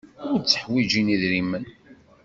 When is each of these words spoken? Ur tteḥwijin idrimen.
Ur 0.31 0.37
tteḥwijin 0.41 1.13
idrimen. 1.15 1.65